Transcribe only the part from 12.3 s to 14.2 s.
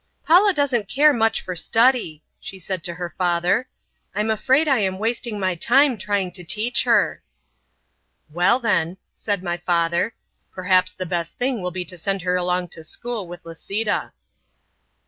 along to school with Lisita."